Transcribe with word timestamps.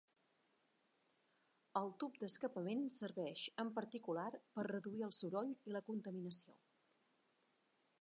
El 1.81 1.93
tub 2.03 2.17
d'escapament 2.23 2.83
serveix, 2.97 3.45
en 3.67 3.71
particular, 3.77 4.27
per 4.57 4.67
reduir 4.73 5.07
el 5.11 5.17
soroll 5.23 5.57
i 5.71 5.79
la 5.79 5.87
contaminació. 5.93 6.61